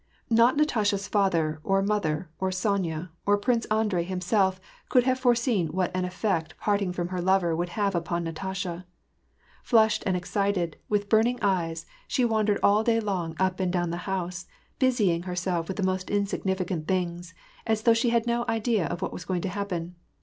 [0.31, 5.95] Not Natasha's father, or mother, or Sonya, or Prince Andrei himself, could have foreseen what
[5.95, 8.87] an effect parting from her lover would have had upon Natasha.
[9.61, 13.97] Flushed and excitcnl, with burning eyes, she wandered "all day long up and down the
[14.09, 14.47] house,
[14.79, 17.35] busying herself with the most insignificant things,
[17.67, 19.93] as though she had no idea of what was going to happen.